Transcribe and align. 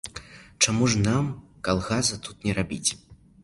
Чаму 0.65 0.87
ж 0.93 1.03
нам 1.07 1.29
калгаса 1.69 2.21
тут 2.27 2.35
не 2.51 2.59
рабіць? 2.63 2.87